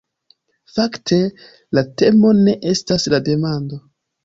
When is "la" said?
1.79-1.85, 3.17-3.23